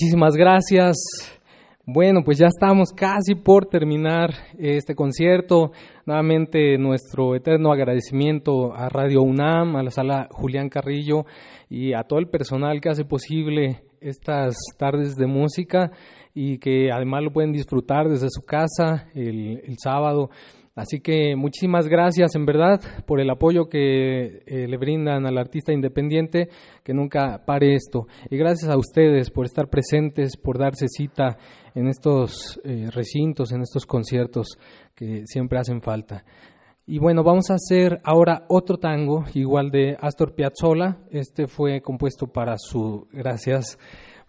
Muchísimas 0.00 0.36
gracias. 0.36 0.96
Bueno, 1.84 2.22
pues 2.24 2.38
ya 2.38 2.46
estamos 2.46 2.90
casi 2.92 3.34
por 3.34 3.66
terminar 3.66 4.30
este 4.56 4.94
concierto. 4.94 5.72
Nuevamente 6.06 6.78
nuestro 6.78 7.34
eterno 7.34 7.72
agradecimiento 7.72 8.72
a 8.72 8.88
Radio 8.88 9.22
UNAM, 9.22 9.74
a 9.74 9.82
la 9.82 9.90
sala 9.90 10.28
Julián 10.30 10.68
Carrillo 10.68 11.24
y 11.68 11.94
a 11.94 12.04
todo 12.04 12.20
el 12.20 12.28
personal 12.28 12.80
que 12.80 12.90
hace 12.90 13.04
posible 13.04 13.82
estas 14.00 14.54
tardes 14.76 15.16
de 15.16 15.26
música 15.26 15.90
y 16.32 16.58
que 16.58 16.92
además 16.92 17.24
lo 17.24 17.32
pueden 17.32 17.50
disfrutar 17.50 18.08
desde 18.08 18.28
su 18.30 18.42
casa 18.42 19.08
el, 19.16 19.62
el 19.66 19.78
sábado. 19.82 20.30
Así 20.78 21.00
que 21.00 21.34
muchísimas 21.34 21.88
gracias 21.88 22.36
en 22.36 22.46
verdad 22.46 22.80
por 23.04 23.18
el 23.18 23.28
apoyo 23.30 23.68
que 23.68 24.44
eh, 24.46 24.68
le 24.68 24.76
brindan 24.76 25.26
al 25.26 25.36
artista 25.36 25.72
independiente, 25.72 26.50
que 26.84 26.94
nunca 26.94 27.42
pare 27.44 27.74
esto. 27.74 28.06
Y 28.30 28.36
gracias 28.36 28.70
a 28.70 28.78
ustedes 28.78 29.32
por 29.32 29.44
estar 29.44 29.68
presentes, 29.68 30.36
por 30.36 30.56
darse 30.56 30.86
cita 30.86 31.36
en 31.74 31.88
estos 31.88 32.60
eh, 32.62 32.90
recintos, 32.92 33.50
en 33.50 33.62
estos 33.62 33.86
conciertos 33.86 34.56
que 34.94 35.24
siempre 35.26 35.58
hacen 35.58 35.82
falta. 35.82 36.24
Y 36.86 37.00
bueno, 37.00 37.24
vamos 37.24 37.50
a 37.50 37.54
hacer 37.54 38.00
ahora 38.04 38.44
otro 38.48 38.78
tango, 38.78 39.24
igual 39.34 39.70
de 39.70 39.96
Astor 40.00 40.36
Piazzolla. 40.36 40.98
Este 41.10 41.48
fue 41.48 41.80
compuesto 41.80 42.28
para 42.28 42.54
su, 42.56 43.08
gracias, 43.12 43.80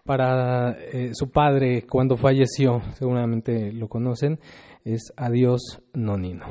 para 0.04 0.72
eh, 0.72 1.10
su 1.12 1.30
padre 1.30 1.86
cuando 1.88 2.16
falleció, 2.16 2.80
seguramente 2.94 3.72
lo 3.72 3.86
conocen, 3.86 4.40
es 4.84 5.12
Adiós 5.16 5.80
Nonino. 5.94 6.46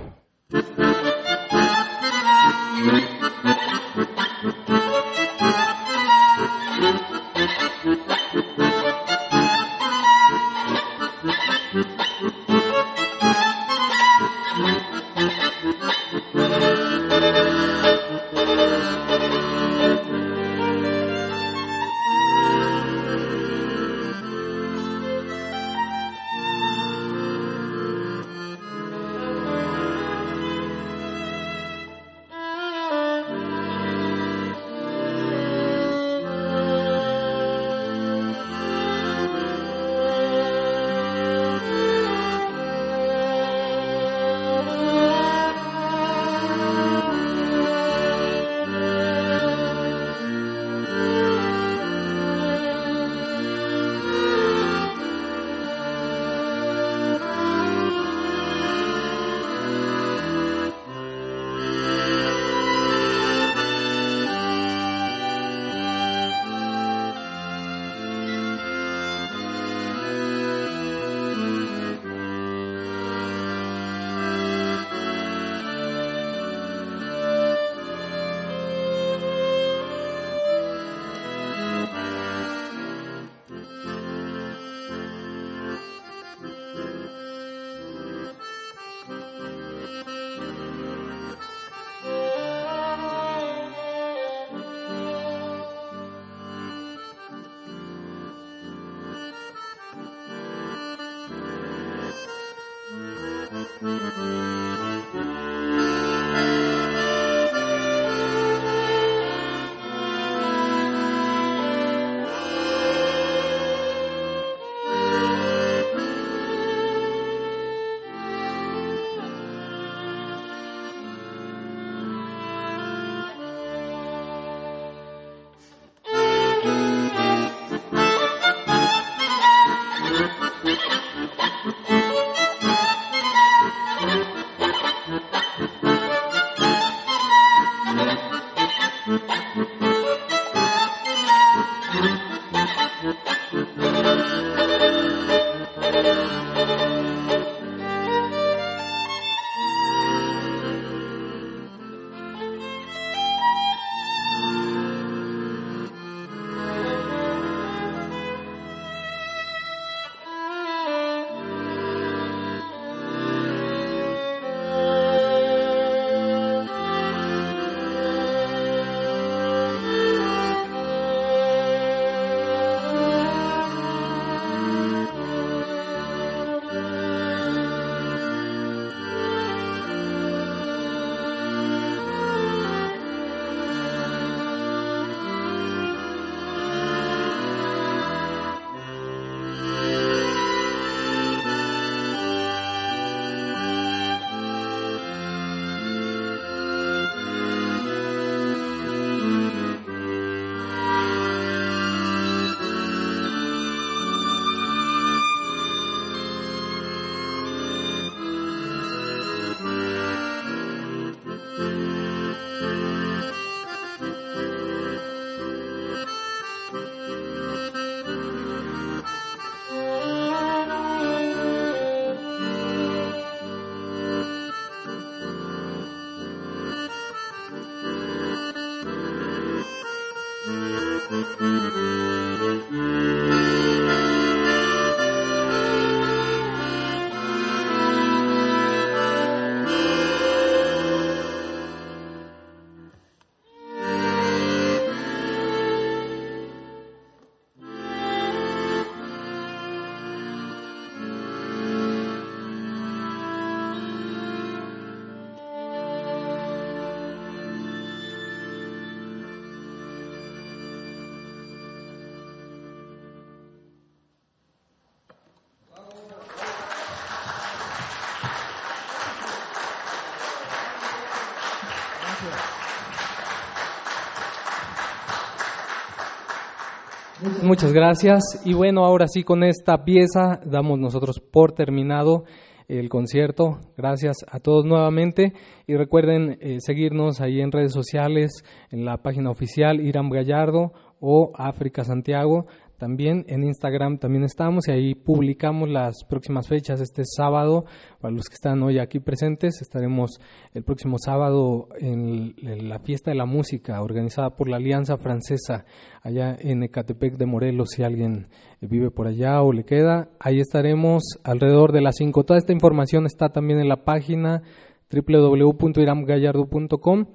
Muchas 277.44 277.74
gracias. 277.74 278.22
Y 278.46 278.54
bueno, 278.54 278.86
ahora 278.86 279.08
sí 279.08 279.24
con 279.24 279.44
esta 279.44 279.84
pieza 279.84 280.40
damos 280.46 280.80
nosotros 280.80 281.20
por 281.20 281.54
terminado 281.54 282.24
el 282.68 282.90
concierto. 282.90 283.60
Gracias 283.78 284.18
a 284.30 284.40
todos 284.40 284.66
nuevamente 284.66 285.34
y 285.66 285.76
recuerden 285.76 286.38
eh, 286.40 286.58
seguirnos 286.60 287.20
ahí 287.22 287.42
en 287.42 287.52
redes 287.52 287.74
sociales, 287.74 288.44
en 288.72 288.86
la 288.86 288.98
página 288.98 289.32
oficial 289.32 289.82
Iram 289.82 290.10
Gallardo 290.10 290.72
o 291.00 291.32
África 291.36 291.84
Santiago. 291.84 292.46
También 292.80 293.26
en 293.28 293.44
Instagram 293.44 293.98
también 293.98 294.24
estamos 294.24 294.70
y 294.70 294.72
ahí 294.72 294.96
publicamos 294.96 295.68
las 295.68 296.06
próximas 296.06 296.48
fechas. 296.48 296.80
Este 296.80 297.04
sábado, 297.04 297.66
para 298.00 298.14
los 298.14 298.30
que 298.30 298.36
están 298.36 298.64
hoy 298.64 298.80
aquí 298.80 299.02
presentes, 299.02 299.62
estaremos 299.62 300.22
el 300.54 300.64
próximo 300.64 300.96
sábado 300.98 301.68
en, 301.78 302.36
la 302.42 302.80
fiesta 302.80 303.12
de 303.12 303.18
la 303.18 303.26
música 303.26 303.82
organizada 303.82 304.30
por 304.30 304.48
la 304.48 304.56
Alianza 304.56 304.98
Francesa 304.98 305.66
allá 306.02 306.38
en 306.40 306.64
Ecatepec 306.64 307.18
de 307.18 307.26
Morelos. 307.26 307.72
Si 307.72 307.84
alguien 307.84 308.30
vive 308.62 308.92
por 308.92 309.08
allá 309.08 309.42
o 309.42 309.52
le 309.52 309.66
queda, 309.66 310.08
ahí 310.18 310.40
estaremos 310.40 311.04
alrededor 311.26 311.74
de 311.74 311.82
las 311.82 311.98
5. 311.98 312.24
Toda 312.24 312.40
esta 312.40 312.54
información 312.54 313.06
está 313.06 313.28
también 313.28 313.60
en 313.60 313.68
la 313.68 313.84
página 313.84 314.42
www.iramgallardo.com 314.90 317.08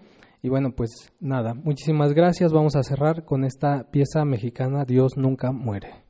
y 0.44 0.50
bueno, 0.50 0.74
pues 0.76 1.10
nada, 1.20 1.54
muchísimas 1.54 2.12
gracias. 2.12 2.52
Vamos 2.52 2.76
a 2.76 2.82
cerrar 2.82 3.24
con 3.24 3.44
esta 3.44 3.90
pieza 3.90 4.26
mexicana, 4.26 4.84
Dios 4.84 5.16
nunca 5.16 5.52
muere. 5.52 6.03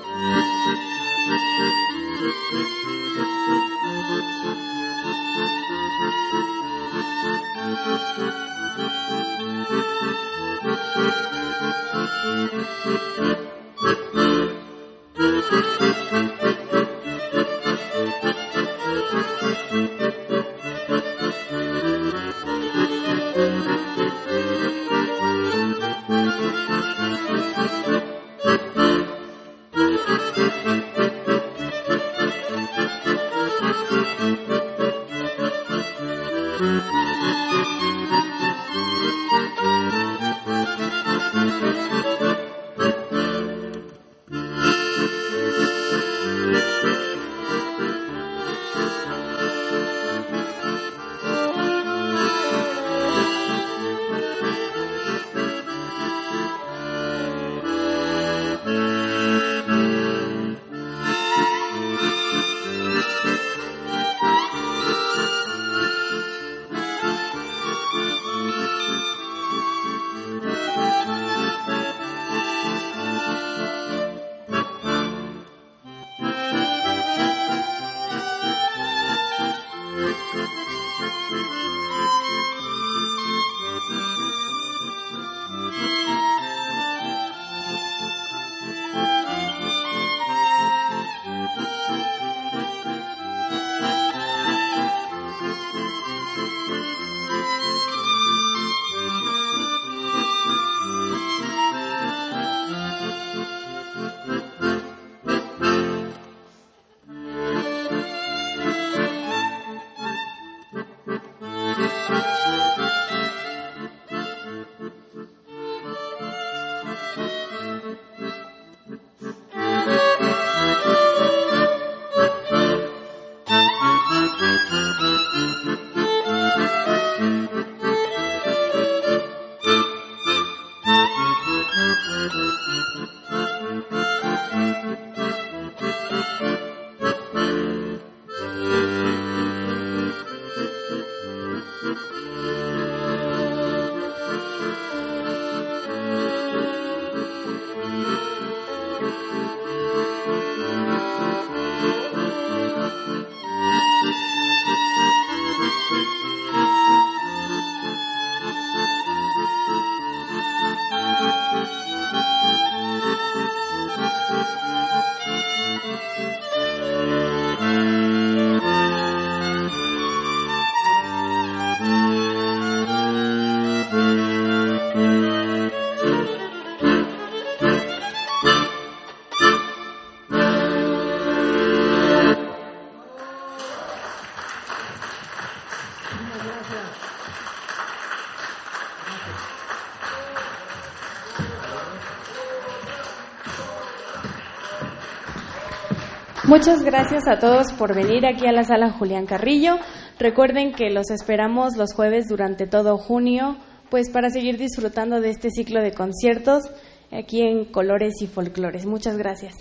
Muchas 196.49 196.83
gracias 196.83 197.29
a 197.29 197.39
todos 197.39 197.75
por 197.75 197.95
venir 197.95 198.25
aquí 198.25 198.47
a 198.47 198.53
la 198.53 198.65
sala 198.65 198.91
Julián 198.91 199.27
Carrillo. 199.27 199.77
Recuerden 200.19 200.73
que 200.73 200.89
los 200.89 201.11
esperamos 201.11 201.77
los 201.77 201.93
jueves 201.93 202.27
durante 202.27 202.67
todo 202.67 202.97
junio, 202.97 203.59
pues 203.91 204.09
para 204.09 204.31
seguir 204.31 204.57
disfrutando 204.57 205.21
de 205.21 205.29
este 205.29 205.51
ciclo 205.51 205.83
de 205.83 205.93
conciertos 205.93 206.71
aquí 207.13 207.43
en 207.43 207.67
Colores 207.67 208.23
y 208.23 208.29
Folclores. 208.29 208.87
Muchas 208.87 209.19
gracias. 209.19 209.57